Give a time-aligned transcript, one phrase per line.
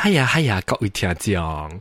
[0.00, 1.80] 系呀系呀，各位听众，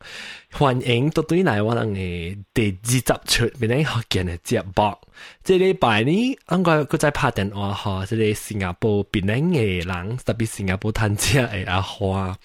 [0.52, 4.98] 欢迎到对嚟我哋嘅第二集出边咧学见嘅节目。
[5.44, 6.12] 即礼拜呢，
[6.50, 12.36] 应该佢在拍电话嗬，即系新加坡边咧嘅人，特别新加坡探车嘅阿花，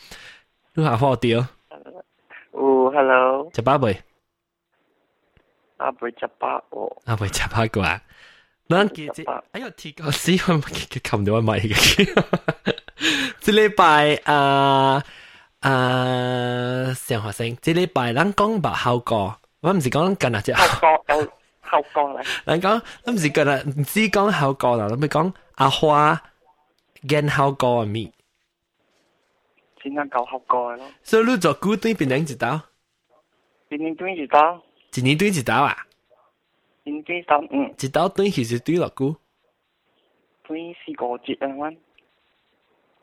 [0.74, 1.46] 你阿花掉？
[2.52, 3.96] 哦，hello，食饱未？
[5.76, 8.02] 阿贝食饱哦，阿未食饱过啊？
[8.68, 12.24] 咱记住，哎呦，提高死我冚到我咪嘅。
[13.40, 15.02] 即礼拜啊
[15.64, 22.26] 啊，上学生，即礼拜咱讲白效果，我唔是讲紧啊只效果有效果嚟。
[22.46, 26.20] 咱讲，咱唔是紧啊，唔知讲效果啦，咱咪讲阿花
[27.08, 28.12] 见效果啊咪。
[29.82, 30.84] 先啱够效果咯。
[31.02, 32.60] 所以你做古对边两一刀？
[33.70, 34.62] 边年对一刀？
[34.94, 35.76] 一年对一刀啊？
[36.84, 37.74] 一年对一刀，嗯。
[37.78, 39.14] 一刀对其实对落古。
[40.46, 41.76] 对四个节啊，阮。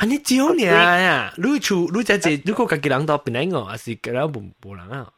[0.01, 1.33] 啊，你少年啊！
[1.37, 5.11] 你厝你只只，如果家己人到边个，还是个了无无人啊？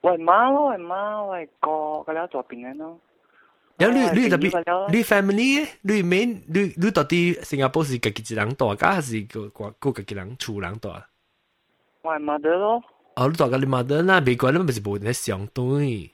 [0.00, 3.00] 我妈咯，我妈，我个个了做边个咯。
[3.78, 11.06] 有你你特别你 family 你免你你到底新加坡是家己一人大家，还是个个个家己人厝人大？
[12.02, 12.82] 我妈的咯。
[13.16, 16.12] 哦，你大家你妈的那美国你咪是无咧相对。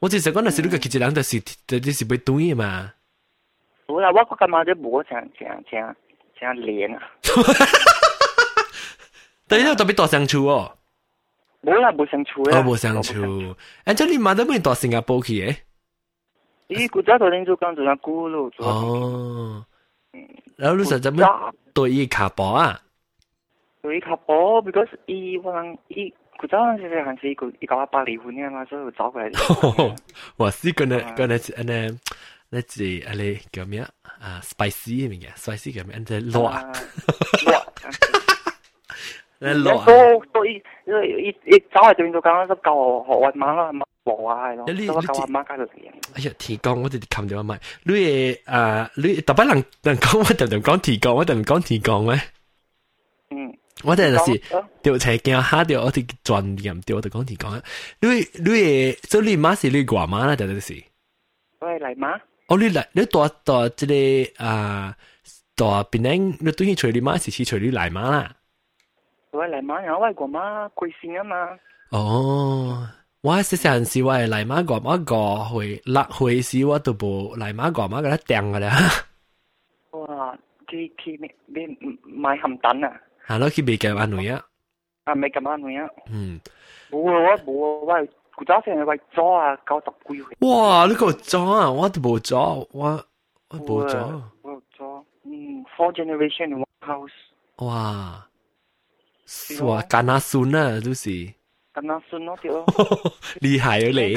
[0.00, 2.92] 我只是讲那是你家己一人，就是就是是被对嘛。
[3.88, 5.96] 有啦，我个妈的无像像像。
[6.40, 7.02] 像脸啊！
[9.48, 10.72] 但系特别大相处哦。
[11.62, 12.58] 冇啦，冇相处啊。
[12.58, 13.12] 哦，冇相处。
[13.14, 13.54] 诶，
[13.94, 15.56] 即系你妈都冇到新加坡去嘅。
[16.68, 18.50] 咦，古早头你做讲做下古咯。
[18.58, 19.64] 哦。
[20.56, 22.80] 然后你实在乜对伊卡波啊？
[23.82, 29.96] 对伊卡波，because 伊可能伊古早嗰阵时系是佢伊教我爸离婚嘅嘛，所以我走过嚟。
[30.36, 32.00] 我是嗰个嗰个诶呢？
[32.50, 33.80] 那是阿你叫咩
[34.20, 34.40] 啊？
[34.42, 35.32] spicy 系咪嘅？
[35.34, 35.98] spicy 叫咩？
[36.06, 36.62] 即系辣。
[37.52, 37.62] 辣。
[39.38, 39.84] 那辣。
[39.84, 40.52] 都都一
[40.86, 42.72] 一一走嚟对面就讲都教
[43.04, 43.70] 学学马啦，
[44.04, 44.64] 冇啊系咯。
[44.72, 45.90] 你都教马家度嘅。
[46.14, 47.60] 哎呀，提纲我哋冚咗咪？
[47.82, 52.20] 你诶啊，你特别人人讲我特别讲提纲，我特别讲提纲咩？
[53.30, 53.58] 嗯。
[53.84, 54.40] 我哋就是
[54.82, 57.62] 调斜镜下调我哋专业调我哋讲提纲。
[58.00, 60.82] 你你诶，所以你妈是你挂妈啦，定系是？
[61.58, 62.18] 我系嚟妈。
[62.50, 63.86] 哦，你嚟你大大即
[64.36, 64.96] 个啊
[65.54, 68.32] 大边领，你对佢随你妈是是随你嚟妈啦。
[69.32, 71.58] 我嚟妈，然后我个妈贵姓啊嘛。
[71.90, 72.88] 哦，
[73.22, 78.70] 我细细阵时我系嚟妈个妈个会六岁时我都冇嚟妈个妈个咧掟噶啦。
[79.90, 80.36] 哇！
[80.68, 81.66] 佢佢咩咩
[82.02, 83.00] 买咸蛋啊？
[83.26, 84.42] 系咯，佢未计安女啊。
[85.04, 85.88] 啊，未咁安女啊。
[86.10, 86.40] 嗯。
[86.90, 87.40] 冇啊！
[87.46, 87.80] 我冇啊！
[87.86, 88.08] 我系。
[88.34, 90.48] 古早成日为咗啊，九十几岁。
[90.48, 90.86] 哇！
[90.86, 93.04] 你个咗啊，我都冇咗，我
[93.48, 94.22] 我冇咗。
[94.42, 97.12] 冇咗，嗯，four generation in one house。
[97.64, 98.26] 哇！
[99.64, 101.32] 哇，干阿孙啊，都是。
[101.72, 102.64] 干阿孙咯，对咯。
[103.40, 104.14] 厉害啊你！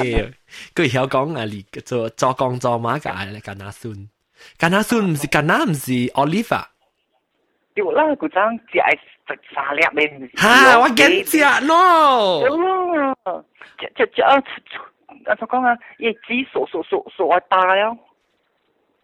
[0.76, 4.10] 佢晓讲啊，你做做工做马架咧，干阿孙。
[4.58, 6.64] 干阿孙唔是干阿，唔是 Oliver。
[7.74, 8.40] 对啦，古早
[8.72, 8.98] 只系
[9.28, 10.30] 食沙粒咩？
[10.36, 10.80] 吓！
[10.80, 12.44] 我惊食咯。
[13.78, 15.78] 只只只啊，啊，怎讲啊？
[15.98, 17.96] 一支数数数数我大啊！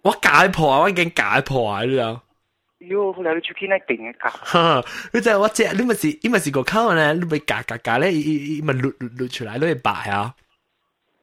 [0.02, 0.80] 我解破啊！
[0.82, 1.84] 我已经解破啊！
[1.84, 2.22] 你啊！
[2.80, 4.30] 哟，后来你出去那定嘅架。
[4.30, 4.84] 哈！
[5.14, 7.14] 你就我只，你咪是，你咪是个口呢？
[7.14, 10.34] 你咪夹夹夹咧，伊伊咪撸撸撸出来，你会白啊！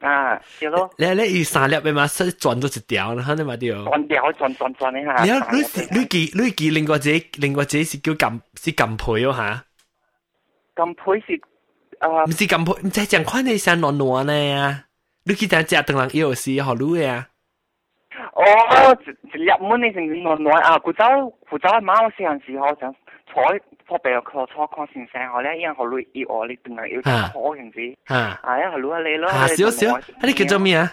[0.00, 0.90] 啊，对咯。
[0.98, 3.76] 你你伊三粒嘅嘛，实转咗一条，然后你咪掉。
[3.84, 5.22] 转掉，转转转你下。
[5.24, 9.64] 你啊，你是你记你记另外一另外一是叫揿是揿配哦吓。
[10.74, 11.40] 揿配是。
[12.00, 14.84] 啊，唔是咁配，唔系讲款你像暖暖呢呀？
[15.24, 17.28] 你去等食等人有时好撸呀？
[18.34, 18.42] 哦，
[19.32, 20.76] 一粒满你成暖暖啊！
[20.80, 21.04] 古早
[21.48, 22.92] 古早妈我细阵时候想
[23.88, 27.00] 坐坐白课坐看先生，后咧因好撸要我你等人要
[27.32, 27.78] 坐样子。
[28.06, 29.28] 啊，啊呀，好撸啊你咯。
[29.30, 30.92] 啊，少少，你叫做咩啊？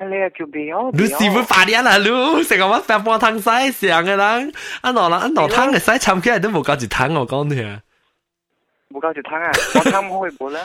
[0.00, 0.90] 你啊叫咩哦？
[0.92, 2.04] 你师傅快啲啦，你
[2.44, 3.34] 成个乜饭煲汤
[3.72, 7.80] 西上嘅啦，一攞啦一攞汤嘅西参起来都冇够住汤我讲你啊。
[8.90, 9.50] 冇够条汤啊！
[9.74, 10.60] 我汤冇去冇啦。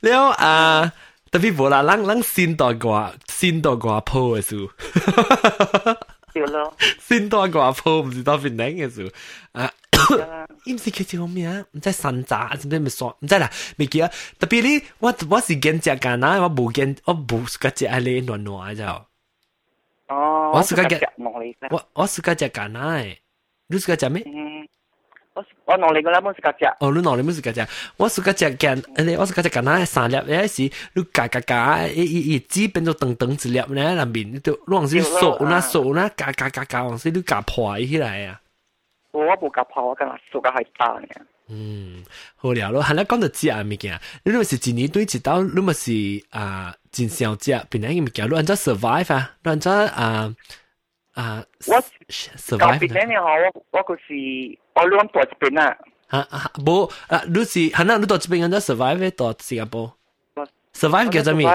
[0.00, 0.92] 了啊，
[1.30, 4.70] 特别冇啦，咱咱先代挂先代挂铺嘅数。
[6.36, 6.74] 对咯。
[6.98, 9.10] 先代挂铺唔是当边领嘅数
[9.52, 9.70] 啊。
[10.66, 11.64] 唔是叫做咩啊？
[11.72, 14.10] 唔知山楂，唔知咪爽，唔知啦，未记啊。
[14.38, 18.84] 特别呢，我我是见只间啦，我冇见，我冇个只系你暖暖就。
[20.08, 20.50] 哦。
[20.54, 21.00] 我是个只，
[21.70, 22.98] 我我是个只间啦，
[23.68, 24.22] 你是个只咩？
[25.36, 26.66] 我我农历个啦，冇食夹只。
[26.80, 30.62] 哦，你农历冇食夹只，我食夹只间，你我食夹只间啦，三粒，有时
[30.92, 38.40] 你夹夹夹，一一一支变做等等一粒咧，入面都往时数那数那夹夹夹夹，往时你夹破起来啊。
[39.12, 41.06] 我无甲泡，我敢若数甲系打呢。
[41.48, 42.04] 嗯，
[42.36, 45.92] 好了咯，系啦，讲到食啊物件，你咪是一年对一道，你咪是
[46.30, 50.34] 啊真少食，边样物件，你按照 survive 啊，你按照啊
[51.16, 53.14] 啊我 survive 边呢？
[53.22, 54.02] 我我个是
[54.74, 55.76] 我两大一边啊。
[56.08, 59.96] 啊啊，冇啊，你是系啦，你到这边按照 survive 到新加坡，
[60.74, 61.48] survive 叫做咩？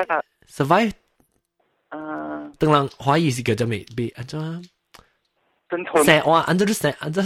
[0.49, 0.91] survive
[1.89, 3.79] 啊，当然华语是叫做咩？
[3.95, 4.37] 别按照
[6.03, 7.21] 成哇，按照你成按照。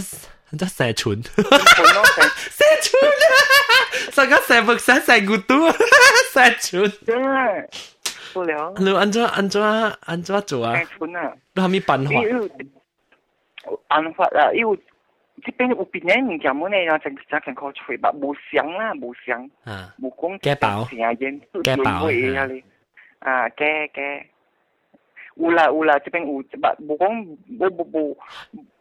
[0.54, 1.48] 真系蠢，成蠢
[3.24, 4.12] 啊！
[4.12, 5.72] 成个成部成成个都
[6.34, 6.92] 成蠢，
[8.36, 8.72] 不了。
[8.78, 10.74] 你安怎安怎安怎做啊？
[10.98, 11.32] 蠢啊！
[11.54, 12.10] 你有咩办法？
[13.88, 14.78] 办法啊，因为
[15.44, 22.06] 这边有边呢物件冇呢，然后真真can call 吹吧，冇想啦，冇想，啊，冇讲嘅包，成日演嘅包
[23.20, 24.24] 啊，嘅嘅。
[25.36, 28.16] 有啦有啦，这边有，冇讲冇冇冇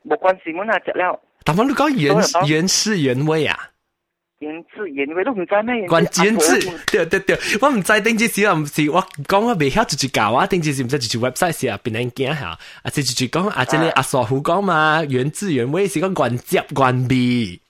[0.05, 1.17] 冇关系，冇那只了。
[1.43, 1.89] 但系你讲
[2.43, 3.57] 原原汁原味啊？
[4.40, 5.86] 原汁原味都唔知咩？
[5.88, 6.58] 關鍵字，
[6.92, 12.46] 對對對，我唔知頂次時唔是我讲我未曉就住教啊，頂次時唔知就去 website 時啊，變人驚嚇，
[12.82, 17.60] 啊就住講啊，即係阿傻虎講嘛，原汁原味是講原汁原味。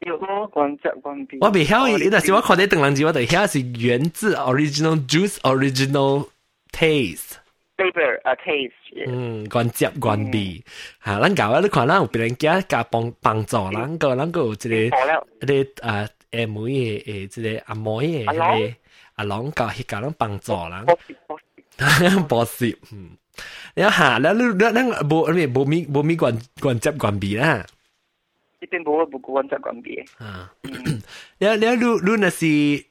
[0.00, 1.38] 有原汁原味。
[1.42, 6.26] 我未曉，但是我看啲鄧人字，我就曉是原汁 original juice original
[6.72, 7.36] taste。
[7.76, 8.72] labour 啊 case。
[9.06, 10.62] 嗯，關接關閉
[11.04, 16.60] 嚇，咱搞啊，你看咱有別人家加幫幫助，咱個咱個有一個，一個啊誒妹
[17.00, 18.74] 誒誒，一個阿妹誒，迄個
[19.16, 20.84] 阿郎搞去搞咱幫助啦。
[22.28, 23.10] 博士，嗯，
[23.74, 27.66] 你嚇，咱你咱咱無咩無咪無咪關關接關閉啦。
[28.60, 30.06] 一邊無無關接關閉。
[30.18, 32.84] 啊，你你你你那是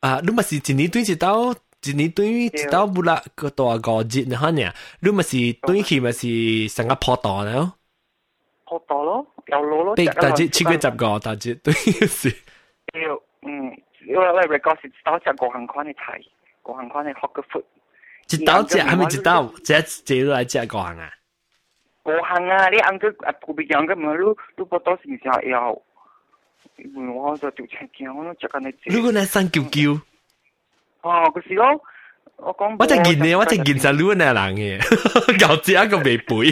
[0.00, 1.54] 啊，你嘛是一年對一道。
[1.83, 7.73] 一年对于一到不啦个大个节你看呀，你咪是对起咪是成个破道咯，
[8.65, 9.95] 破道咯，有路咯。
[9.95, 12.29] 第大节七月十个大节对是。
[12.93, 13.65] 要嗯，
[14.07, 16.19] 因为我 record 是到只个行款嘅菜，
[16.63, 17.63] 个行款嘅学个 food。
[18.31, 19.53] 一道只系咪一道？
[19.63, 21.11] 只只来只个行啊？
[22.03, 22.69] 个行啊！
[22.69, 25.81] 你按个啊，个别样个唔系你你不多时时要，
[26.77, 28.95] 因为我就条青镜，我都只紧你。
[28.95, 29.99] 如果你三九九。
[31.01, 31.81] 哦，嗰时咯，
[32.37, 36.51] 我讲我真见你，我真见实攣啊人嘅，又只一个未背。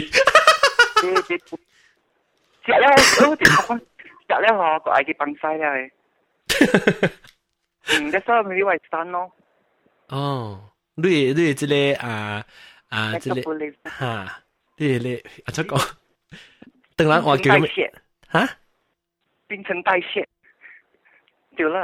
[2.64, 2.88] 食了，
[3.28, 3.78] 我点讲？
[3.78, 5.90] 食了嗬，个爱嘅崩晒咧。
[7.88, 9.30] 嗯，嗰时候咪为山咯。
[10.08, 11.74] 哦，你你即个
[12.06, 12.44] 啊
[12.88, 13.36] 啊，即个
[13.90, 14.38] 吓，
[14.78, 15.90] 你你啊，出讲，
[16.96, 17.70] 等阵我叫咩？
[18.32, 18.48] 吓？
[19.48, 20.24] 新陈代谢。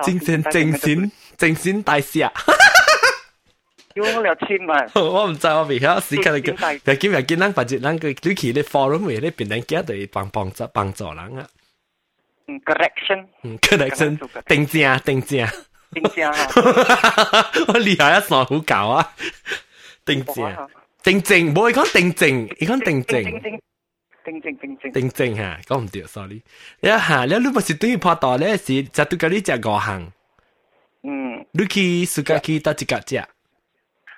[0.02, 2.32] 精神精神精神大师啊！
[3.94, 11.46] 用了千万，我唔知我未晓时间嚟嘅，但今日见人或者人个你去咧 forum 嘅咧，变人家对帮帮助帮助人啊。
[12.46, 14.16] 嗯，correction，嗯，correction，
[14.46, 15.48] 定正定正
[15.92, 16.30] 定正，
[17.66, 19.12] 我厉害一傻好搞啊！
[20.04, 20.34] 定正
[21.02, 23.24] 定正，冇你讲定正，你讲定正。
[24.24, 26.42] 定正定正定正吓，讲唔掂，sorry。
[26.80, 30.12] 一下，你你咪是对于拍档咧，是就对嗰啲只个行。
[31.02, 31.46] 嗯。
[31.52, 33.24] 你去暑假去得一个只？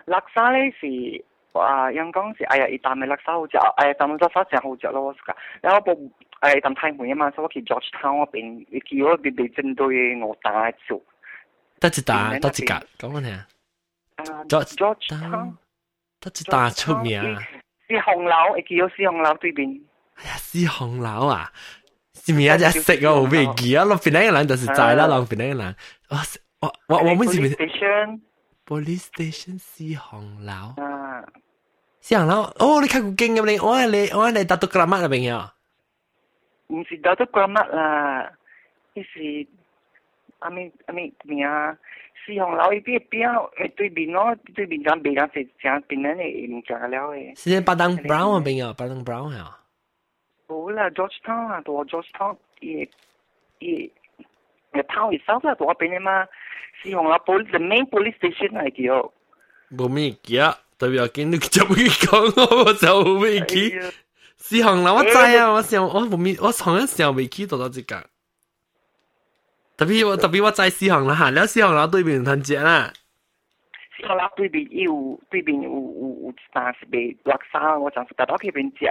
[0.06, 5.34] laksa 咧是啊，阳光是哎呀，一啖嘅 laksa 好食，哎呀，啖 laksa 真好食咯，我讲。
[5.60, 6.10] 然后部
[6.40, 11.00] 哎啖太闷啊嘛，所以我去 Georgetown 嗰边，佢嗰边被针对我打做。
[11.78, 13.32] 得一打，得一个，讲讲听。
[14.16, 15.54] 啊，Georgetown，
[16.20, 17.22] 得一打出名。
[17.88, 19.80] 是红楼，会见到是红楼对面。
[20.16, 21.52] 哎呀，是红楼啊！
[22.14, 23.84] 是咪一只食我未记啊？
[23.84, 25.76] 落边嗰个人就是在啦，落边嗰个人。
[26.10, 26.16] 我
[26.60, 27.48] 我我我们是咪？
[28.66, 30.52] Police station 是红楼。
[30.82, 31.24] 啊，
[32.00, 32.42] 是红楼。
[32.60, 35.08] 哦，你睇过经咁你，我系你我系你达到格乜啊？
[35.08, 35.50] 朋友？
[36.68, 38.32] 唔是达到格乜啦，
[38.94, 39.46] 呢是
[40.38, 41.76] 阿咪阿咪咩啊？
[42.24, 47.38] 四红楼呢边边诶对面咯，对面间边间食正边咧你唔食了诶。
[47.54, 49.58] 是巴登 Brown 啊，朋友，巴登 Brown 系啊。
[50.76, 52.88] 冇啦，Georgetown 啊，到 Georgetown 亦
[53.58, 53.90] 亦
[54.72, 56.26] 个 town itself 啦，到边啊嘛。
[56.82, 59.12] 四红楼 police the main police station 嚟叫。
[59.74, 63.72] 冇咩记啊，代表见你就会讲我就未记。
[64.36, 68.04] 四红楼我知啊，我上我冇面我上一时未记到到这个。
[69.78, 72.92] 特别我特别我在四行啦吓，了四行楼对面摊只啦。
[73.96, 78.84] 四行楼对面有对面有有有单是卖垃圾，我讲是达到嗰边食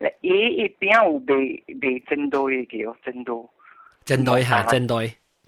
[0.00, 3.48] 诶，伊一边有卖卖真多嘅叫真多。
[4.04, 4.98] 真多吓，真多。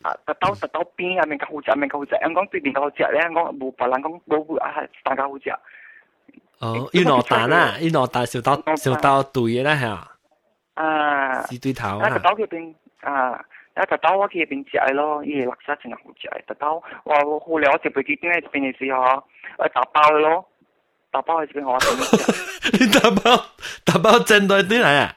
[0.03, 2.11] 啊，达到达到边啊，面较好食，面较好食。
[2.21, 4.75] 香港对面较好食咧，香港冇别人讲冇啊，
[5.05, 5.51] 大家好食。
[6.59, 10.09] 哦，要落蛋啦，要落蛋少到少到对啦吓。
[10.75, 13.45] 啊，四对头啊，特刀嗰边啊。
[13.75, 16.45] 啊，特刀我去边食咯，伊垃圾真系好食。
[16.47, 19.01] 特刀我我好了，我食飞机点解边嘅时候，
[19.59, 20.49] 我打包咯，
[21.11, 21.79] 打包喺边我
[22.73, 23.45] 你打包
[23.85, 25.15] 打包真对啲嚟啊？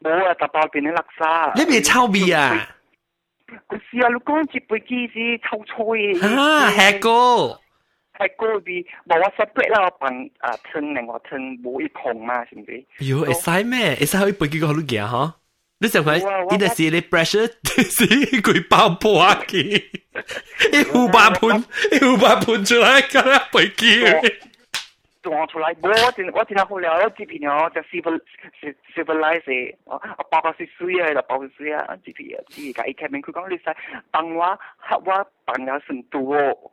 [0.00, 1.52] 冇啊，打包边啲垃圾。
[1.56, 2.68] 你边臭味啊？
[3.68, 6.40] 嗰时啊，你讲接飞机是臭菜嘅。
[6.40, 7.60] 啊，系个。
[8.16, 12.86] 系嗰啲冇我 separate 啦，我bằng à thân này我thân冇一穷嘛，系唔系？
[13.00, 13.96] 哟，会使咩？
[13.98, 15.32] 会使可以飞机个好多嘢嗬？
[15.78, 16.18] 你成日呢
[16.50, 17.50] 啲是你 pressure
[17.82, 18.06] 是
[18.40, 19.84] 佢爆破嘅，
[20.72, 24.04] 一呼把盘，一呼把盘出来，咁样飞机。
[25.22, 28.20] 撞出来，我真我真系好了，我这边哦就 civil
[28.94, 33.64] civilize，我我包个是水啊，就包个水啊，这边啊，这个一开面佢讲你使
[34.10, 36.70] 帮我黑我帮我成都哦。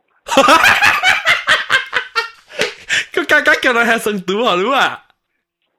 [3.12, 5.02] 佢家家叫你系成都啊，你啊？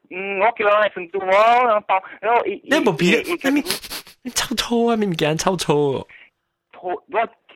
[0.10, 3.24] 嗯，我叫佢系成都我包，然后你冇变，
[3.55, 3.62] 你
[4.22, 6.07] 你臭臭啊，你唔见臭臭。
[6.81, 7.03] 我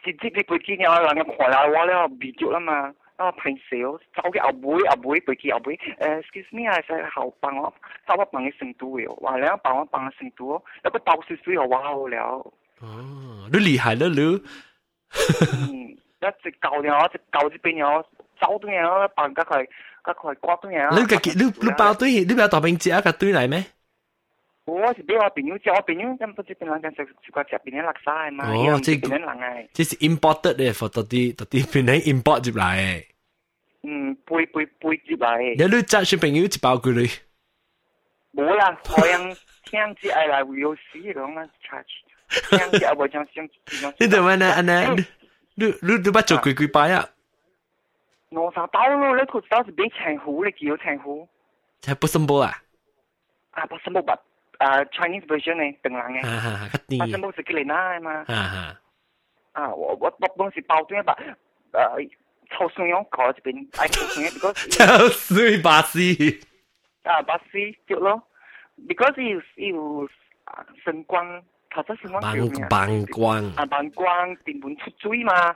[0.04, 2.94] 直接你背机啊，人家看下我咧，鼻足啦嘛。
[3.18, 7.74] 啊，平时我走嘅阿妹阿妹背机阿妹，诶，excuse me 啊，系后帮我，
[8.06, 12.24] 帮我帮你成都嘅，话你帮我帮成都，一个倒水水又哇好了。
[12.80, 14.20] 哦，你厉害了你。
[15.72, 18.06] 嗯，一直教嘅，我一直教呢边有。
[18.40, 19.68] 走对嘢咯，扮家佢，
[20.06, 20.90] 家佢刮对嘢。
[21.00, 23.66] 你嘅你你包对，你包大饼食一个对嚟咩？
[24.66, 28.50] 我是俾我朋友食，我朋友咁不知边两间食食过食边啲垃圾嘛？
[28.52, 29.68] 哦，即系边人嘅？
[29.72, 33.06] 即系 imported 嘅，或到啲到啲边啲 import 入嚟嘅。
[33.84, 35.56] 嗯，背背背入嚟。
[35.56, 37.10] 你你揸小朋友一包佢哋？
[38.34, 42.60] 冇啦，我用听住爱来会有事咁啊，charge。
[42.70, 43.50] 听住我将先。
[44.00, 44.52] 你点样呢？
[44.54, 44.96] 安呢？
[45.56, 47.08] 你你你把做鬼鬼摆啊？
[48.32, 49.16] 我啥刀咯？
[49.16, 51.28] 你佢刀是俾长虎，你叫长虎。
[51.82, 52.52] 系不森波啊？
[53.52, 54.12] 啊，不森波不，
[54.58, 56.28] 啊 Chinese version 呢，邓冷嘅。
[56.28, 57.00] 啊哈，个啲。
[57.06, 58.12] 不森波是吉莲娜嘛。
[58.28, 58.82] 啊哈。
[59.54, 61.16] 啊，我我我当时包对吧？
[61.72, 62.10] 诶，
[62.50, 64.54] 臭水用搞这边，爱臭水，because
[65.00, 66.40] 臭水巴西。
[67.04, 68.22] 啊，巴西就咯，
[68.88, 70.10] because 有有
[70.46, 72.70] 啊灯光，头先灯光叫咩啊？
[72.70, 73.36] 灯光。
[73.56, 75.56] 啊，灯光电门出水嘛。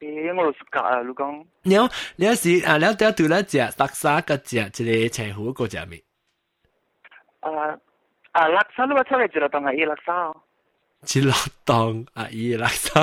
[0.00, 1.46] 诶，我就夹啊，你讲。
[1.62, 6.02] 你有你有时啊，你有掉对咧只垃圾个只，一个青湖个只咪？
[7.40, 7.50] 啊
[8.32, 10.36] 啊，垃圾你话出嚟一落当系伊垃圾哦。
[11.14, 11.34] 一落
[11.64, 13.00] 当啊，伊垃圾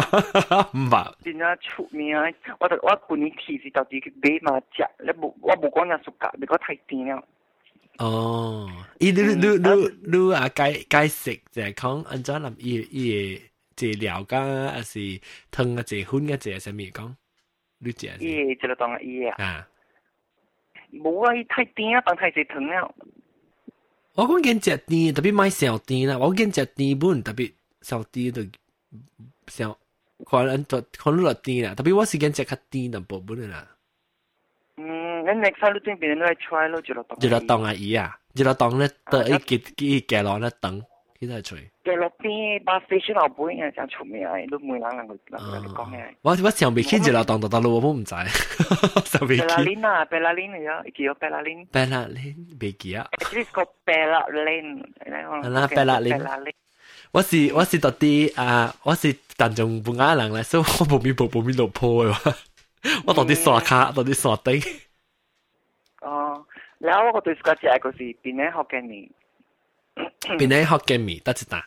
[0.78, 1.14] 唔系。
[1.24, 2.16] 真系出名，
[2.60, 7.24] 我就我半年提示到底去买嘛食，你冇我冇讲人暑假，你讲太甜了。
[7.98, 8.70] 哦，
[9.00, 13.42] 伊你你你你啊解解释就系讲按照谂伊伊。
[13.76, 14.38] 治疗噶，
[14.72, 15.00] 还是
[15.52, 17.16] 汤啊，治薰啊，治什么讲？
[17.80, 18.08] 你治？
[18.20, 19.36] 伊就当伊啊。
[19.44, 19.68] 啊。
[20.92, 22.94] 冇啊，伊太甜啊，当太济汤了。
[24.16, 26.18] 我讲紧食甜，特别买小甜啦。
[26.18, 28.42] 我讲食甜本特别小甜就
[29.48, 29.78] 小，
[30.26, 31.74] 可能就可能落甜啦。
[31.76, 33.66] 特别我是讲食较甜淡薄本啦。
[34.76, 37.20] 嗯，你 next time 你转边你来 try 咯，就落当。
[37.20, 40.84] 就落当啊，伊啊，就落当咧，得一几几几落咧等。
[41.20, 41.60] 几多吹？
[41.84, 45.18] 嘅落边巴士先老本嘅真出名嘅，都每人人佢
[45.54, 46.14] 人讲嘅。
[46.22, 48.16] 我我上未见住啦，当当当路我唔知。
[49.06, 49.46] 上未见。
[49.46, 51.68] 贝拉琳啊，贝拉琳嚟咗，叫贝拉琳。
[51.68, 53.06] 贝拉琳未记啊。
[53.18, 54.82] Actually called 贝拉琳。
[55.06, 56.54] 系啦，贝拉琳。
[57.12, 62.36] 我是我是特啲啊，我是当中半亚人咧，所以我冇面冇冇面落坡嘅。
[63.06, 64.62] 我当啲刷卡，当啲刷丁。
[66.02, 66.46] 哦，
[66.80, 69.10] 然后我对个只个是边咧学嘅年。
[70.38, 71.66] 边咧学嘅米得一打？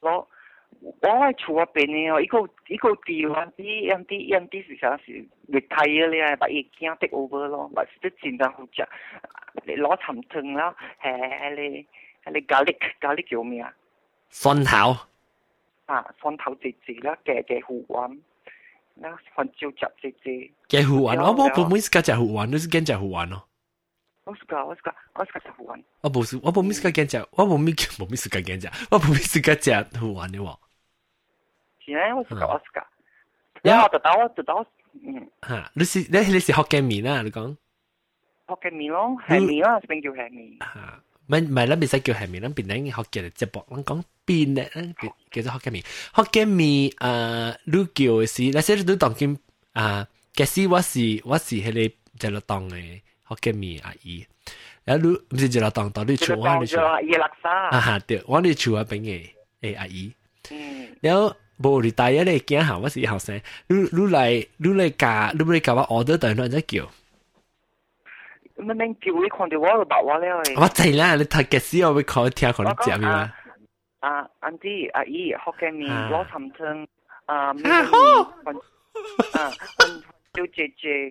[0.00, 0.28] 我
[0.80, 8.86] 我系厝啊边嘅哦，一个一个地方啲样啲样啲是啥是热睇嘅咧，把嘢惊的 over 咯，或是真正好食。
[9.64, 11.86] 你攞寻汤啦，系系你
[12.24, 13.72] 系你咖喱咖喱叫咩啊？
[14.28, 14.96] 蒜头
[15.86, 18.10] 啊，蒜头姐姐啦，嘅嘅胡丸，
[18.96, 20.50] 啦番椒汁姐姐。
[20.68, 23.46] 嘅胡丸，我冇冇冇食过只胡丸，你是跟只胡丸咯？
[24.26, 25.82] 我是个我是个我是个食胡丸。
[26.00, 30.56] 我冇试，我冇 miss 过惊只，我冇 miss 冇 miss 过惊只，我冇 miss 过只好玩嘅喎。
[31.84, 32.86] 是啊，我是个我是个。
[33.62, 35.28] 然后就到我就到嗯。
[35.48, 35.70] 吓！
[35.74, 37.22] 你是你你是学嘅面啊？
[37.22, 37.56] 你讲。
[38.48, 40.58] 学嘅面咯，系面咯，边叫系面？
[40.60, 41.02] 吓！
[41.26, 45.82] 唔唔系，咱别使叫系面，咱边顶学嘅直播，咱讲边咧，咱叫做学嘅面，
[46.14, 49.38] 学嘅面诶，你叫嘅是，那些你当见
[49.72, 54.26] 啊，嘅是我是我是迄个就落当嘅 学嘅面阿姨，
[54.84, 59.28] 然后你唔是就落当，到你厝我你厝啊哈对，我你厝啊边嘅
[59.60, 60.12] 诶阿姨，
[61.00, 66.88] 然后无你大一咧惊下，我是后生，你你来你来教，你来教我 order 等阵再叫。
[68.56, 70.60] 乜名叫你看到我就白话了诶。
[70.60, 73.32] 我知啦，你睇嘅时我会考听可能接嘅嘛。
[74.00, 76.88] 啊，安啲阿姨学嘅面攞寻听
[77.26, 77.96] 啊，咩啊好，
[79.40, 80.02] 啊，混
[80.34, 81.10] 小姐姐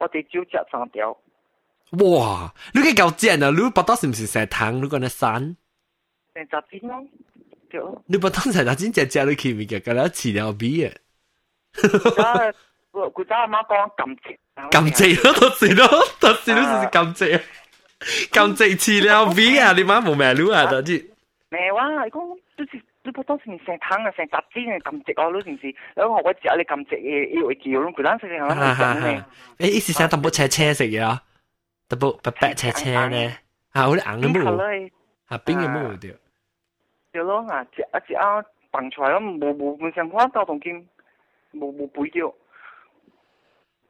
[0.00, 1.16] 我哋只食三条。
[2.00, 2.52] 哇！
[2.72, 3.50] 你嘅够正啊！
[3.50, 4.76] 你不当是唔是食糖？
[4.82, 5.56] 你讲你散？
[6.34, 7.06] 成杂煎咯，
[7.70, 8.02] 对咯。
[8.06, 10.92] 你不当食杂煎，只只你去咪嘅，嗰啲饲料味嘅。
[13.12, 14.38] 古早阿妈讲甘蔗，
[14.70, 15.86] 甘蔗咯，都是咯，
[16.20, 17.40] 都是都是甘蔗，
[18.32, 19.72] 甘蔗饲料味啊！
[19.72, 20.66] 你妈冇咩路啊？
[20.70, 21.06] 都系。
[21.50, 22.04] 咩话？
[22.04, 22.82] 你讲都是。
[23.08, 29.24] 你不当时成汤啊，成杂煎嘅咁直哦，你平时你学我食你咁直嘅，以为叫咯，佢当时系好整嘅。
[29.58, 31.22] 诶，意思想淡薄车车食嘢啊，
[31.88, 33.38] 淡薄白白车车咧，
[33.72, 34.90] 啊，好啲硬嘅冇，
[35.28, 36.12] 啊，冰嘅冇掉。
[37.12, 40.86] 对咯，啊，一啊一啊蹦出来咯，冇冇冇上花到同见，
[41.52, 42.32] 冇冇背掉。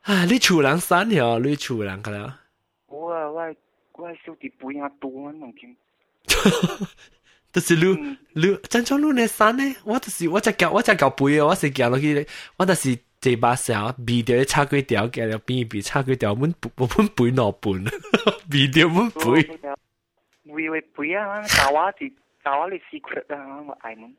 [0.03, 2.41] 啊，你厝人散条，你厝人㗎啦。
[2.87, 3.55] 我啊，我
[3.93, 5.77] 我小弟背啊多啊，同见。
[7.53, 9.63] 就是你你真种你呢山呢？
[9.85, 11.47] 我就是我只脚我只脚背啊！
[11.47, 13.73] 我是脚落去，我就是这把手
[14.05, 17.85] 鼻条插几条，脚了边边插几条，阮我阮背攞半，
[18.51, 19.61] 鼻条阮背。
[20.53, 21.43] 会会背啊！
[21.43, 22.13] 教我啲
[22.45, 23.63] 教我啲 secret 啊！
[23.67, 24.11] 我爱问。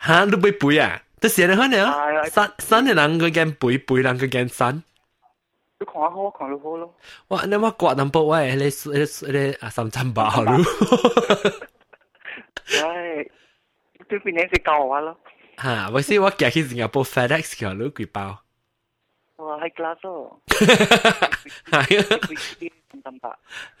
[0.00, 0.24] 吓！
[0.24, 1.02] 你背背啊？
[1.20, 4.82] 但是你可能山山嘅人佢惊背，背人佢惊山。
[5.78, 6.94] 你看好，看到好咯。
[7.28, 7.44] 哇！
[7.44, 10.56] 你我刮淡薄喂，你你你啊三千八咯。
[12.82, 13.26] 唉，
[14.08, 15.16] 对边你食教我咯。
[15.62, 18.38] 吓，我先我寄去新加坡 FedEx 条攞几包。
[19.36, 20.40] 哇，系 glass 哦。
[21.70, 22.20] 系啊。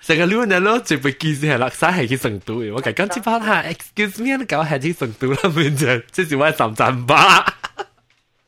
[0.00, 2.72] 成个两日咯，最被记住系落晒系去成都嘅。
[2.72, 7.44] 我讲讲接翻下，excuse me，你搞系去成都啦，面就即是我三千八。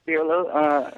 [0.04, 0.92] 对咯，诶。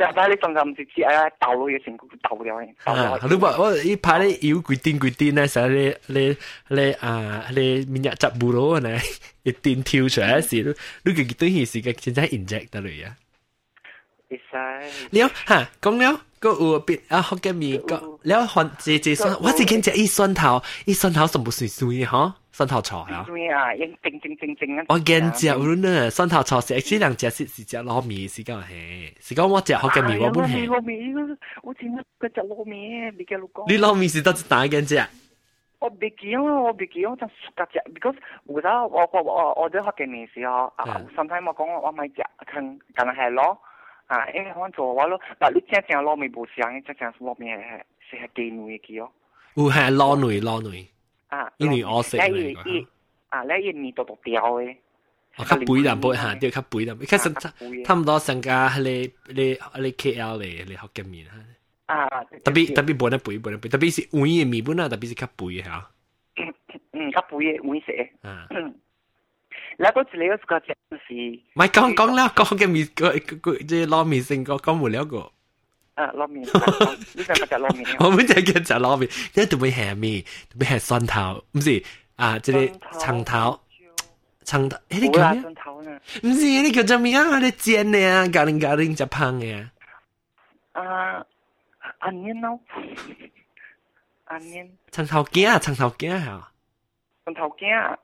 [0.00, 2.68] 就把你仲咁直接啊，倒落去成个倒掉嘅。
[2.84, 6.36] 啊，你话我一排咧腰攰癫攰癫咧，成日你你
[6.68, 8.98] 你啊你明日执步咯呢，
[9.44, 13.16] 一癫跳出来时，你你佢对件事嘅真系 inject 得嚟啊。
[14.28, 15.18] 会使。
[15.22, 16.20] 了吓，讲了。
[16.38, 23.24] 个有别啊，学嘅面个，了换这这酸，我只见只一蒜头，一蒜头全部碎碎嘅嗬， 蒜头菜啊。
[23.26, 24.84] 碎啊，应正正正正啊。
[24.88, 30.66] 我见只有呢，蒜头菜是actually 两只是是只糯米，是讲系，是讲我只学嘅面我本系。
[30.66, 31.14] 糯米，
[31.62, 32.78] 我见嗰只糯米，
[33.18, 33.64] 你嘅老公。
[33.68, 34.96] 你糯米是得哪间只？
[35.78, 43.58] 我别记啊，我别记，我就隔只，because 我我我我我都学嘅面时候，啊，sometimes 我讲我买只，肯，梗系咯。
[44.06, 49.10] 啊，因为可能做话咯，嗱你正正糯米冇上，正正糯米系系系鸡卵嘅哦。
[49.54, 50.86] 有系糯卵糯卵。
[51.30, 52.88] 啊，因为我食嚟个。
[53.28, 54.76] 啊，你一面度度掉嘅。
[55.36, 61.26] 我较肥淡薄吓，对较肥淡，其实差唔多成家你你你 KL 嚟你学嘅面
[61.86, 62.08] 啊。
[62.44, 65.90] 特别特别本得肥本得肥，特别是碗嘅面本啊，特别是较肥吓。
[66.36, 66.54] 嗯
[66.92, 68.10] 嗯，较肥嘅碗食。
[68.22, 68.48] 啊。
[69.80, 70.60] แล้วก็จะเลี้ยวสกัด
[71.08, 71.20] สิ
[71.56, 73.00] ไม่讲讲แล้ว讲嘅มี个
[73.44, 75.14] 个即系捞面成个讲唔了个。
[76.00, 78.04] 啊，捞面，呢个就捞面。
[78.04, 79.02] 我们就叫就捞面，
[79.34, 81.82] 因为特别系面，特别系蒜头，唔是
[82.16, 83.60] 啊，即系长头，
[84.44, 85.42] 长头，诶你叫咩？
[86.22, 87.38] 唔是你叫做咩啊？
[87.40, 89.70] 你煎嘅啊，咖喱咖喱就胖嘅啊。
[90.72, 91.24] 啊，
[92.00, 92.60] onion 咯，
[94.26, 94.68] onion。
[94.90, 96.52] 长头镜啊，长头镜系啊。
[97.24, 97.96] 长头镜。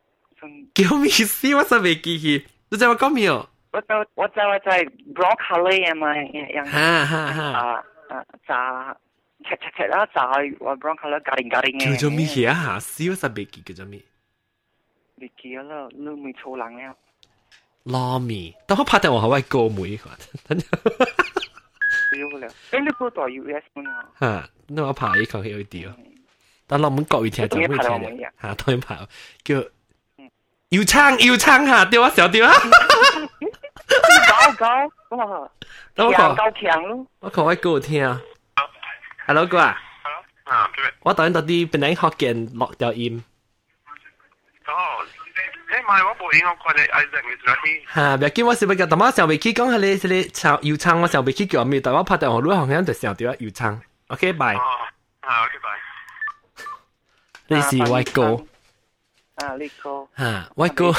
[0.75, 1.55] 叫咩事？
[1.55, 2.45] 我真未记起。
[2.71, 3.49] 你知我讲咩哦？
[3.77, 7.43] 我就我就我就系 broccoli 啊嘛，样哈哈哈。
[7.59, 8.97] 啊啊炸
[9.45, 10.31] 切切切啦，炸
[10.61, 11.93] 我 broccoli 加定加定嘅。
[11.93, 12.55] 叫做咩嘢啊？
[12.55, 14.01] 下死我真未记叫做咩？
[15.17, 16.97] 未记啦，你未错人了。
[17.85, 20.11] 拉面，但我拍电话好鬼高妹个。
[22.19, 24.05] 要了，诶你报道 US 咩啊？
[24.21, 25.91] 吓，那我拍一口去掉。
[26.67, 28.99] 但我们国语听就会听嘅，吓，当然拍
[29.43, 29.57] 叫
[30.69, 32.53] 要撑要撑下，掉啊小掉啊！
[34.29, 34.67] 搞搞，
[35.17, 35.51] 哇！
[35.95, 38.21] 等我讲够强咯，我讲我歌听啊。
[39.27, 39.79] Hello 哥啊，
[40.45, 40.71] 啊，
[41.03, 43.23] 我等到啲本嚟学见落掉音。
[44.67, 44.73] 哦，
[45.71, 47.95] 诶，唔系我部音我过嚟 Isaac 你做啲。
[47.95, 51.81] 吓，唔要紧，我是不过，但我上未去讲系你系你唱要撑，我上未去叫咩？
[51.81, 53.79] 但我拍电话录好像就上掉要撑。
[54.09, 54.55] OK，拜。
[54.57, 54.61] 哦，
[55.21, 55.69] 啊，OK，拜。
[57.49, 58.47] 你是外国。
[59.37, 60.93] 啊，呢个吓，外国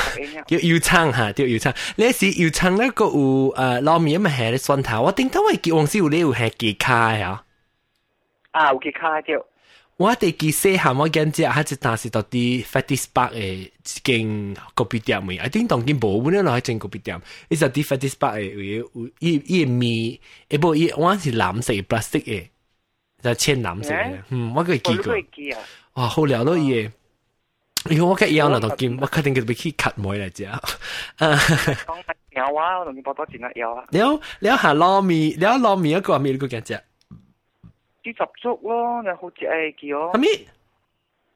[0.48, 1.76] 叫要撑吓，叫要撑。
[1.96, 7.44] 你是要撑那个有诶捞面咪系你蒜头，我顶头会叫黄师傅你有系几卡呀？
[8.52, 9.46] 啊，有几卡掉。
[9.98, 13.72] 我哋记细汉我见只，佢只当时到啲 Fatty Spark 嘅一
[14.04, 22.48] 间咖啡店咪，I think 当间冇本来落去间咖啡店，呢就啲 Fatty Spark 嘅有一一米，一部一我是蓝色 plastic 嘅，
[23.22, 25.16] 就浅蓝色嘅，嗯，我佢记过。
[25.94, 26.90] 哇，好聊咯嘢！
[27.90, 30.50] 如果我嘅腰啦，当见我确定佢俾佢 cut 妹嚟啫。
[31.18, 33.84] 讲有啊，我同你报多钱啦，有啊。
[33.90, 36.32] 你好，你好下糯米，你好糯米一个咩？
[36.32, 36.82] 你个叫只？
[38.04, 39.98] 猪杂粥咯，你好似诶叫。
[40.14, 40.30] 系咩？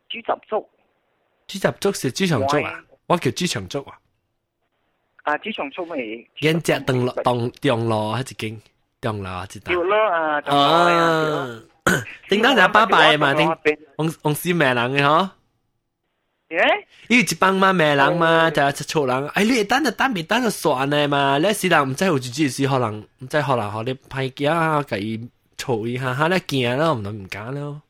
[0.09, 0.69] 猪杂粥。
[1.47, 2.83] 猪杂粥是猪肠粥啊？
[3.07, 3.99] 我叫猪肠粥啊。
[5.23, 6.27] 啊，猪肠粥咪？
[6.39, 8.61] 见只当当中路系一间
[9.01, 9.73] 中路啊，知道。
[9.73, 11.61] 叫咯啊，中路啊。
[12.29, 13.47] 叮当就拜拜嘛，叮，
[13.97, 15.29] 往往是咩人嘅嗬？
[16.51, 19.27] 诶，因为一帮嘛咩人嘛，就系错人。
[19.29, 21.37] 哎，你等就等，未等就算嘅嘛。
[21.39, 27.81] 你是人唔知有自己事，可能唔知可能学你派家计嘈一下，吓你惊咯，唔能唔拣咯。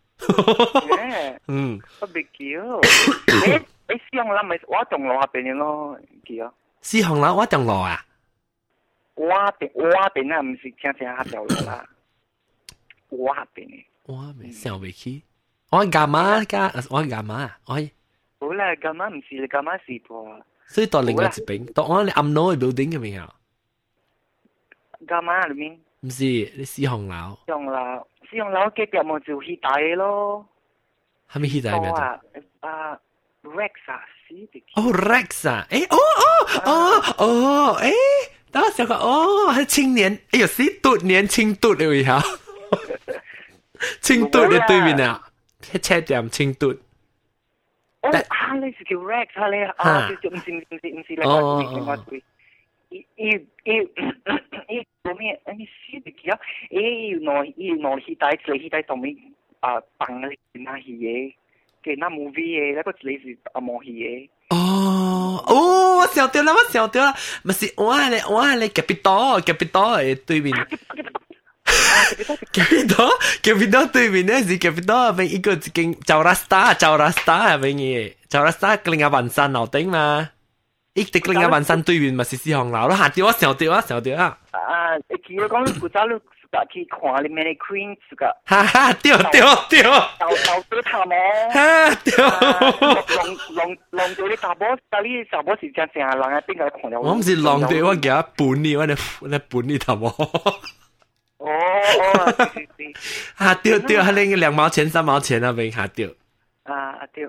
[1.48, 2.38] 嗯，我未叫。
[2.40, 2.82] 诶
[3.28, 6.54] 诶，四红楼咪我中路下边嘅咯，叫。
[6.82, 8.04] 四红楼我中路啊？
[9.14, 9.28] 我
[9.60, 9.84] 边我
[10.16, 11.86] 边啊，唔是听听下条路啦。
[13.10, 13.84] 我下边嘅。
[14.08, 15.22] 我未想未起。
[15.70, 16.72] 我干嘛噶？
[16.90, 17.52] 我干嘛？
[17.66, 17.80] 我。
[18.42, 20.42] 好啦，干嘛唔是你干嘛是噃？
[20.68, 23.34] 所以到另外一边，到我哋暗楼嘅 building 入面啊。
[25.08, 25.80] 干嘛里面？
[26.02, 27.38] 唔是，你四红楼。
[27.46, 30.46] 四红楼，四红楼嘅边冇就起大咯。
[31.32, 31.90] 系咪起大咩？
[31.90, 32.20] 啊
[32.62, 33.00] 啊，
[33.44, 34.64] Rex 啊，是的。
[34.76, 35.98] 哦，Rex 啊，诶，哦
[36.66, 37.26] 哦哦
[37.74, 37.92] 哦，诶，
[38.52, 42.22] 等我想下，哦，系青年，哎呦，是嘟年青嘟嚟位吓。
[44.02, 45.24] 青嘟嘅对面啊，
[45.62, 46.76] 车车店青嘟。
[48.02, 52.24] 哦，啊，你是叫 Rex 啊你啊，就唔是唔是唔是另外另外对，
[52.90, 53.30] 伊伊
[53.64, 53.72] 伊
[54.70, 55.40] 伊做咩？
[55.58, 59.16] 你死得叫，伊要攞伊攞起带嚟起带上面
[59.60, 61.34] 啊，放嗰啲那戏嘢，
[61.84, 64.30] 嘅那 movie 嘅，那个你是啊冇戏嘅。
[64.50, 70.56] 哦，哦，我想到啦，我想到啦，咪是我系你，我系你 capital，capital 嘅对面。
[72.53, 73.09] capita
[73.43, 78.45] capita tu bine zi capita bên iko king chào rasta chào rasta bên gì chào
[78.45, 80.27] rasta kling a bản san nào tính mà
[80.95, 83.09] ít thì kling a bản san tu bên mà xí xí hồng lão đó hạt
[83.15, 84.99] tiêu á xèo tiêu á xèo tiêu á à
[85.29, 86.23] chỉ có con cụ ta lúc
[86.53, 90.81] cả khi khoan lên mẹ queen cả ha ha tiêu tiêu tiêu đầu đầu tư
[90.85, 92.29] thà mẹ ha tiêu
[93.17, 96.29] lòng lòng lòng tiêu đi thà boss ta đi thà boss thì chắc sẽ là
[96.29, 98.95] ngay bên cái khoan đâu không phải lòng tiêu á kìa bún đi á nè
[99.21, 100.21] nè bún đi thà boss
[101.82, 101.82] 哋本你头毛。
[101.82, 101.82] 哦
[102.28, 102.54] 哦，
[103.38, 106.10] 下掉掉，系拎两毛钱、三毛钱啊，边下掉。
[106.64, 107.28] 啊掉，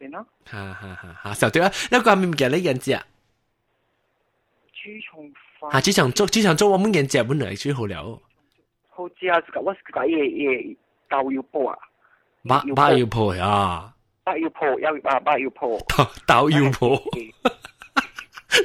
[0.00, 0.26] 边咯？
[0.44, 1.12] 哈哈哈！
[1.22, 1.70] 哈，小掉啊！
[1.90, 2.92] 那个咪唔记得你人只。
[2.92, 3.02] 猪
[5.04, 5.20] 肠
[5.60, 5.68] 饭。
[5.68, 8.20] 啊，猪肠粥，猪肠粥我们人只本来最好了。
[8.88, 10.76] 好似啊，我是讲嘢嘢
[11.08, 11.78] 豆要煲啊。
[12.46, 13.92] 八八要煲啊。
[14.24, 15.68] 八要煲，有啊八要煲。
[15.88, 17.00] 豆豆要煲。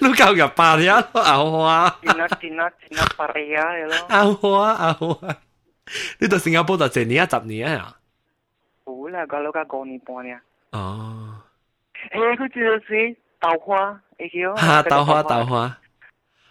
[0.01, 5.35] lu kau gak paria lo awa tina tina tina paria lo awa awa
[6.19, 7.95] 呢度新加坡就成年一十年啊
[8.85, 10.39] 好啦个老家过年半年
[10.71, 11.35] 哦
[12.11, 15.77] 诶佢就是豆花会叫吓豆花豆花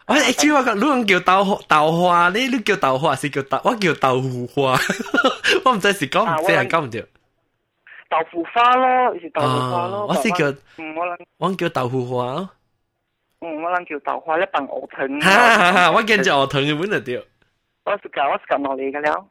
[0.06, 4.78] 我诶主要个你讲叫豆豆花你你叫豆花是叫豆我叫豆腐花
[5.64, 7.00] 我唔知是讲唔知系讲唔对
[8.10, 12.50] 豆腐花咯是豆腐花咯我是叫嗯我谂我叫豆腐花咯
[13.40, 15.08] 嗯，我谂叫豆花咧扮鹅腿。
[15.20, 15.90] 哈哈哈！
[15.92, 17.20] 我见只鹅腿嘅本嚟掉。
[17.84, 19.26] 我是教我是教落嚟嘅了。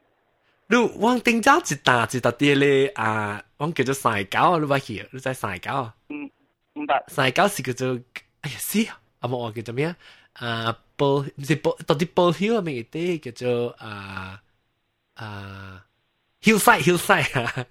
[0.68, 5.08] 你我顶朝一打一打啲咧啊，我叫做晒狗，你捌去？
[5.12, 5.96] 你知晒狗啊？
[6.10, 6.30] 嗯，
[6.74, 7.04] 唔得。
[7.08, 8.00] 三九是叫做
[8.42, 9.00] 哎呀死啊！
[9.22, 9.86] 啊冇我叫做咩
[10.34, 10.48] 啊？
[10.48, 14.42] 啊波唔是波到底波 hill 咪啲叫做啊
[15.16, 15.86] 啊
[16.42, 17.66] hillside hillside 啊。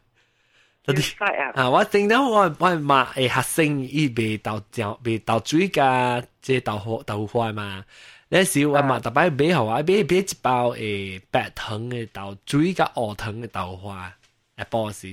[0.84, 1.52] 到底啊！
[1.54, 7.84] 啊，我听到我我嘛诶学生伊未到椒未到水噶，即豆腐豆腐花嘛。
[8.28, 14.12] 那时我嘛特别买好啊，买买一包诶白糖嘅豆水甲乌糖嘅豆花，
[14.56, 15.08] 一包是。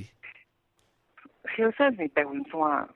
[1.55, 2.89] Hillside 是白云山。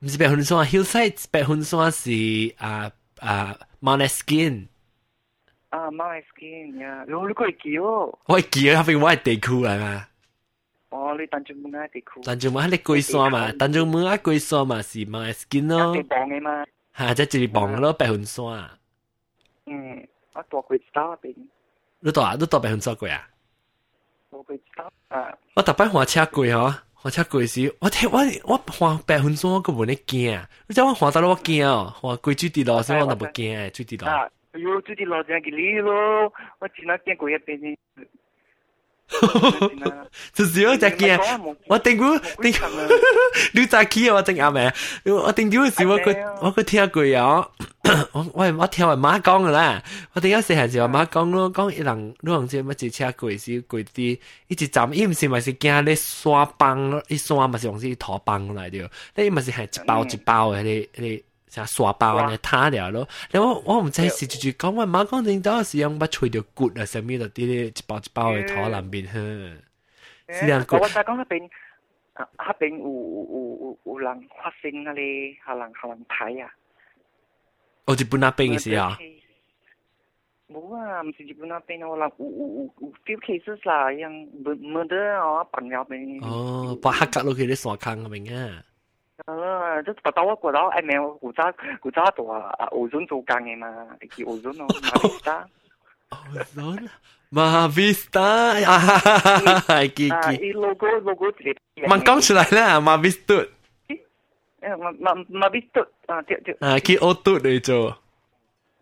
[0.00, 4.66] 唔是白云山，Hillside 白云山是啊啊 Moneskin。
[5.70, 8.16] 啊 Moneskin 呀，你你可以记哦。
[8.26, 10.06] 我记啊，边我系地区嚟嘛。
[10.94, 12.20] 哦，你单中门啊地区。
[12.24, 15.94] 单中门系你龟山嘛，单中门啊龟山嘛是 Moneskin 咯。
[15.94, 16.64] 地磅嘅嘛。
[16.96, 18.70] 吓，即系一磅咯，白云山。
[19.66, 21.34] 嗯，我大过知道边。
[22.00, 23.28] 你大你大白云山过啊？
[24.30, 25.32] 我过知道啊。
[25.54, 26.74] 我特别换车过嗬。
[27.02, 34.06] 我车过时，我听我我换白云山，我个冇你惊，你知我换到我惊哦，换贵水地路先我都冇惊诶，水地路。
[34.06, 37.76] 啊，哎呦，水地路真系你咯，我前两见过一边
[40.35, 41.17] thật dữ chả kia.
[41.67, 42.53] tôi tin cứ tin
[43.53, 44.73] đứa chả kia tôi tin à mẹ.
[45.05, 47.49] Tôi tin cứ sự tôi tôi tôi theo cười đó
[47.83, 47.95] tôi
[48.33, 51.33] tôi theo là má con rồi là tôi tin có sự là là má con
[51.33, 51.53] luôn.
[51.53, 54.17] Con một lần lúc hàng chuyện mà chỉ xe cười sự cười đi
[54.49, 57.67] một chỉ chạm im sự mà sự kia để xóa băng một xóa mà sự
[57.67, 58.87] dùng sự thò băng lại được.
[59.15, 61.19] Đấy mà sự là một bao một bao cái cái
[61.54, 62.26] 系一包一包嘅你你。
[62.26, 69.12] 成刷包咧塌了咯，然后我唔知是住住讲话马讲定到时用把吹条骨啊，上面就啲啲一包一包嘅土南边呵，
[70.32, 70.76] 是两骨。
[70.76, 71.48] 我就讲嗰边，
[72.14, 76.50] 啊嗰边有有有有人发生嗰啲可能可能睇啊。
[77.86, 78.86] 哦，日本那边嘅时候。
[80.48, 84.08] 冇啊，唔是日本那边啊，我谂有有有 few cases 啦，样
[84.42, 86.24] 冇冇得我朋友边。
[86.24, 88.62] 哦，把黑格落去啲山坑嗰边啊。
[89.25, 93.23] ờ rất bắt đầu đó em em của ta của ta tổ à ozone tổ
[93.27, 95.45] càng em mà cái ozone nó mà vista
[96.09, 96.87] ozone
[97.31, 98.53] mà vista
[100.09, 101.27] à logo logo
[101.75, 103.35] mình có trở lại là mà vista
[104.61, 107.89] mà mà mà vista à tiệt tiệt à kì ô đấy chứ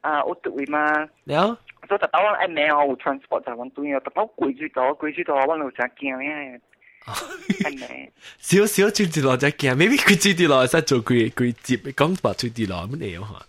[0.02, 0.34] à ô
[0.68, 1.56] mà nhớ
[1.90, 5.24] tôi bắt đầu mèo transport ra vẫn tôi bắt đầu quỷ gì đó quỷ gì
[5.28, 6.58] đó bắt đầu chả kia nha
[7.05, 8.11] 咗，我老真惊嘅。
[8.39, 13.47] 少少转跌落只镜，maybe 佢转跌落，实做佢佢接讲白转跌落乜嚟啊？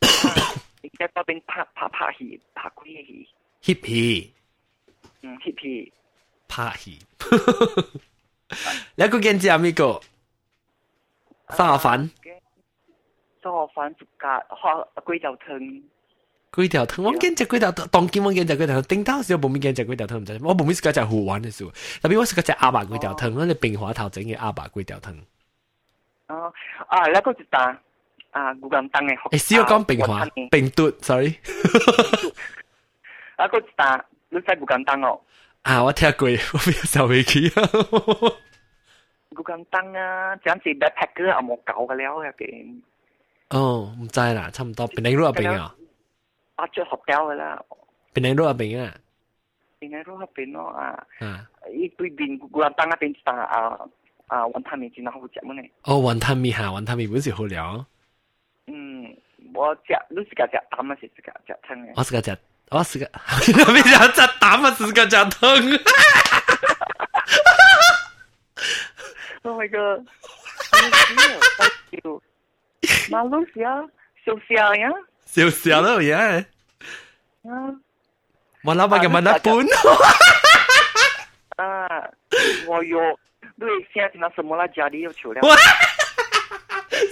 [0.00, 3.28] 而家嗰边拍拍拍戏，拍鬼戏，
[3.62, 4.32] hip 戏，
[5.22, 5.92] 嗯，hip 戏，
[6.46, 6.98] 拍戏。
[8.94, 10.00] 你个见知阿咩个？
[11.50, 12.10] 三合饭，
[13.42, 15.82] 三合饭就加学龟条汤。
[16.52, 21.64] 龟条汤，我见只龟条汤，当见我见只龟条汤，顶到时候冇面见只龟条汤唔知，我冇面是嗰只好玩嘅事，
[22.02, 25.14] 特别我是嗰只阿爸龟条汤，我哋冰华头整嘅阿爸龟条汤。
[26.28, 26.52] 哦，
[26.88, 27.78] 啊，那个一单
[28.32, 29.16] 啊，古咁灯嘅。
[29.30, 31.34] 诶，试我讲冰华，冰嘟，sorry。
[33.36, 35.20] 啊，个一单，你识古咁灯哦？
[35.62, 37.62] 啊，我听过，我未受未起啊。
[39.34, 42.80] 古咁灯啊，这样子 backpacker 有冇搞嘅了入边？
[43.50, 45.74] 哦，唔知啦，差唔多，边度入边啊？
[46.62, 47.62] 八只学雕嘅啦。
[48.14, 48.94] 边度入边啊？
[49.80, 51.06] 边度入边咯啊！
[51.20, 53.78] 啊，依对边古兰当那边打啊
[54.26, 55.62] 啊云吞面真系好食乜呢？
[55.84, 57.84] 哦，云吞面吓，云吞面本是好料。
[58.66, 59.16] 嗯，
[59.54, 61.92] 我食你是个食胆啊，是是个食汤嘅。
[61.96, 62.36] 我是个食，
[62.70, 63.04] 我是个，
[63.72, 65.80] 你讲食胆啊，是个食汤。
[69.44, 70.04] Oh my god！
[73.10, 73.88] 马路小
[74.24, 74.90] 小小呀。
[75.24, 76.44] 笑笑咯嘢。
[77.44, 77.80] 嗯。
[78.64, 79.66] 我老板嘅问一半。
[81.56, 81.88] 啊，
[82.68, 82.98] 我有，
[83.56, 84.66] 你现在听到什么啦？
[84.68, 85.40] 家里有球了。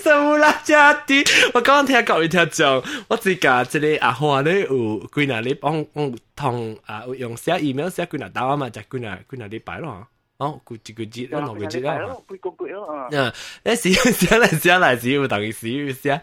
[0.02, 0.52] 什么啦？
[0.64, 1.24] 家底？
[1.54, 10.06] 我刚刚听教育听讲，我自家这里阿花咧有几哪里帮帮同啊用写 email 写几哪打啊嘛，就几哪几哪礼拜咯。
[10.38, 12.16] 哦，几几个节，两个节啦。
[12.28, 13.08] 几个个咯啊。
[13.10, 13.32] 嗯，
[13.64, 16.20] 你写写嚟写嚟写，有等于写写。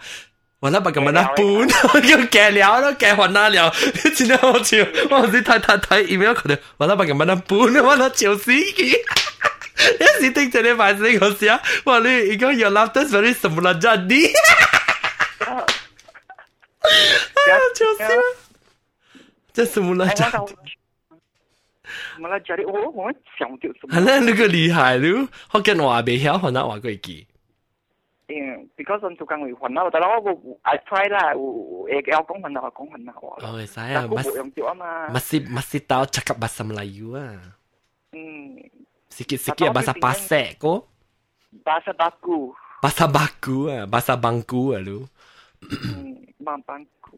[0.59, 3.69] 我那把咁样那半，叫假料咯，假混那料，
[4.03, 4.77] 你真系好笑。
[5.09, 8.97] 我先睇睇睇 email 佢哋，我那把咁样那半，我那笑死佢。
[9.99, 14.31] 一时听住你发声嗰时啊，哇你而家又谂得上啲什么啦，Johnny？
[17.75, 18.13] 笑死！
[19.53, 20.47] 这什么啦，Johnny？
[22.15, 22.65] 什么啦，Johnny？
[22.67, 23.99] 我我想到什么？
[23.99, 27.26] 系啦，你个厉害咯，学紧话未晓，学那话佢记。
[28.28, 32.44] Eh, because I'm tukang wei huan nao, tapi aku I try lah, aku aku kong
[32.44, 33.32] huan nao, aku kong huan nao.
[33.40, 34.44] Oh, saya masih
[35.08, 37.40] masih masih tahu cakap bahasa Melayu ah.
[38.12, 38.60] Hmm.
[39.08, 40.84] Sikit sikit bahasa pasek ko.
[41.64, 42.52] Bahasa baku.
[42.84, 45.08] Bahasa baku ah, bahasa bangku ah lu.
[45.64, 47.16] hmm, bang bangku.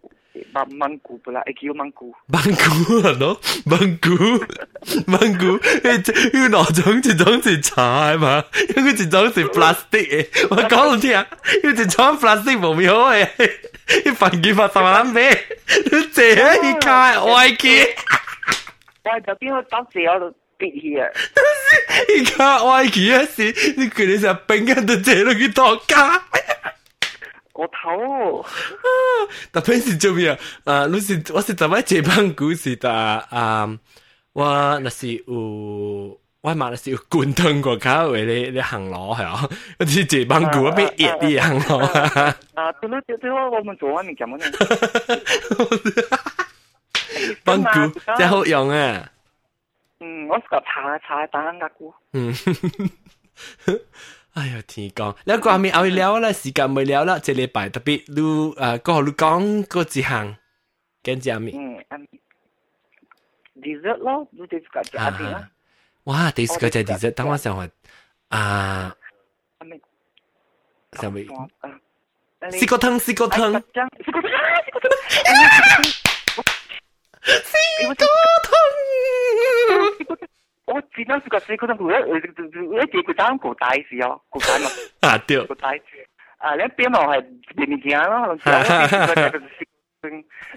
[0.54, 0.76] 啊，路。
[0.76, 1.16] 嗯，邦邦古。
[1.16, 2.14] Bangku pula, eh kêu mangku.
[2.28, 4.44] Bangku à nó, bangku,
[5.08, 8.44] bangku, 呢个种一种是茶嘛，
[8.76, 11.26] 因为一种是 plastic 嘅，我讲到听，
[11.64, 13.28] 因为一种 plastic 冇咪好嘅，
[14.04, 15.32] 你饭几发十万咩？
[15.92, 17.80] 你借啊一卡外机，
[19.06, 21.12] 我就边个当时我就跌 here，
[22.18, 23.44] 一卡外机啊是，
[23.78, 26.22] 你佢哋就冰喺度借落去多加。
[27.60, 28.46] 我头，
[29.54, 30.38] 特别是做咩啊？
[30.66, 33.78] 啊，你是我是怎么这班故事的啊？
[34.34, 39.48] 我那是有，我嘛那是有滚烫过卡为你你行路系啊，
[39.80, 42.36] 我是这班故我被热啲行路啊。
[42.56, 44.46] 啊，对对对对，我我们做完你讲乜呢？
[47.46, 49.10] 班故真好用啊！
[50.02, 51.94] 嗯，我是个查查打紧股。
[52.12, 52.34] 嗯。
[54.34, 60.36] 哎呀，天讲，你个下面后聊啦，时间未聊啦，这礼拜特别你诶，个好你讲个一项，
[61.02, 61.52] 跟住阿咪。
[61.54, 61.84] 嗯，
[63.62, 65.50] dessert 咯，你哋个食阿边啊？
[66.06, 67.70] 哇，第四个就 dessert，等我想下
[68.30, 68.94] 啊。
[71.00, 71.20] 什么？
[72.52, 73.40] 四个汤，四个汤。
[73.40, 73.62] 四个汤，
[74.04, 74.94] 四个汤，
[77.24, 78.06] 四个汤。
[80.70, 84.70] 我只能是个四个钟头，我我几个钟古代是哦，古代嘛。
[85.02, 85.40] 啊对。
[85.46, 85.80] 古代。
[86.38, 87.24] 啊，你边度系
[87.56, 88.36] 边边件咯？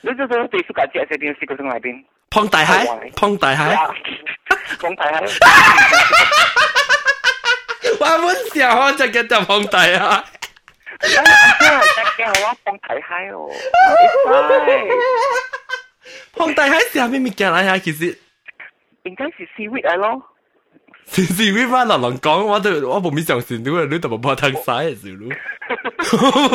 [0.02, 2.04] 你就说第四个节系点四个钟喺边？
[2.30, 2.84] 碰大海，
[3.16, 3.74] 碰大海，
[4.80, 5.20] 碰大海。
[8.00, 10.24] 我冇想我就叫做碰大海。
[11.00, 13.48] 真系我碰大海哦。
[16.34, 17.78] 碰大海是下面物件嚟啊？
[17.78, 18.16] 其实。
[19.04, 20.22] 应该是 seaweed 嚟咯。
[21.06, 23.86] 是 seaweed 翻落嚟讲，我都我冇咩上线到啊！
[23.90, 25.28] 你同埋怕睇晒嘅时咯，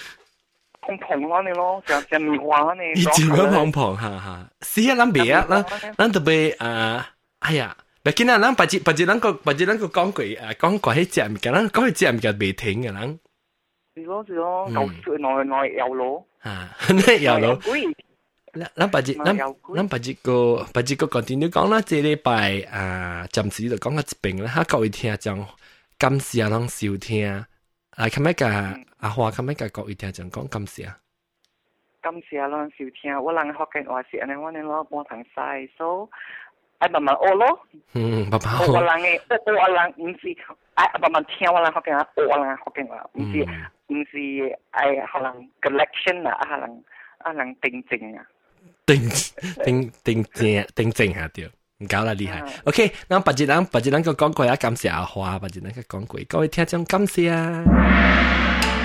[0.81, 3.00] 碰碰咯你咯，就就棉花你。
[3.00, 5.64] 以前咁碰碰下下，是啊，咱别啊，咱
[5.96, 7.09] 咱特别啊，
[7.40, 13.18] 哎呀，别见啊，咱白日白日咱个白日咱个讲过啊，讲过迄只物件，咱讲迄只物件未停嘅咱。
[13.94, 16.26] 是咯是咯，旧时内内有咯。
[16.42, 17.59] 啊，你有咯。
[18.74, 25.44] 咱白日咱咱白日个白日个 continue 讲啦，这礼拜啊，暂时就讲到一边啦，哈各位听众，
[25.98, 27.29] 感谢咱收听，
[27.90, 28.46] 啊，咁样个
[29.00, 30.87] 阿华，咁样个各位听众讲感谢。
[32.00, 36.09] 感谢咱收听，我人学紧话是安尼，我哋攞半堂晒，所
[36.81, 37.66] 以慢慢学咯。
[37.92, 38.72] 嗯，慢慢学。
[38.72, 40.35] 我人嘅，我我人唔是，
[40.74, 43.44] 哎，慢慢听我人学紧啊，我人学紧话，唔是
[43.88, 46.85] 唔是，哎，可能 collection 啊，可能
[47.18, 48.24] 可能定正啊。
[48.90, 49.11] 定
[49.64, 51.48] 定定正定正下掉，
[51.79, 52.42] 唔搞啦厉害。
[52.64, 58.80] OK，那白日人白日人个讲过啊，感谢阿花，白日人个讲过，各位听众感谢啊。